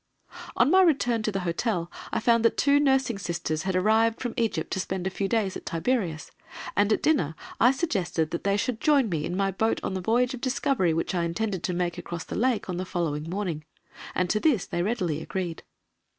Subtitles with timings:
[0.57, 4.33] On my return to the hotel I found that two Nursing Sisters had arrived from
[4.35, 6.31] Egypt to spend a few days at Tiberias,
[6.75, 10.01] and at dinner I suggested that they should join me in my boat on a
[10.01, 13.63] voyage of discovery which I intended to make across the Lake on the following morning,
[14.15, 15.61] and to this they readily agreed.